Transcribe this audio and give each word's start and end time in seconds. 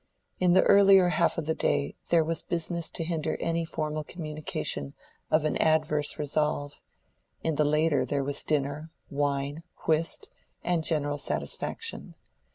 In 0.39 0.53
the 0.53 0.63
earlier 0.63 1.09
half 1.09 1.37
of 1.37 1.45
the 1.45 1.53
day 1.53 1.95
there 2.09 2.23
was 2.23 2.41
business 2.41 2.89
to 2.89 3.03
hinder 3.03 3.37
any 3.39 3.63
formal 3.65 4.03
communication 4.03 4.95
of 5.29 5.45
an 5.45 5.57
adverse 5.61 6.17
resolve; 6.17 6.81
in 7.43 7.53
the 7.53 7.65
later 7.65 8.03
there 8.03 8.23
was 8.23 8.41
dinner, 8.41 8.89
wine, 9.11 9.61
whist, 9.85 10.31
and 10.63 10.83
general 10.83 11.19
satisfaction. 11.19 12.15